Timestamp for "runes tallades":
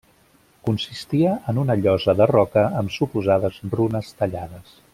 3.77-4.79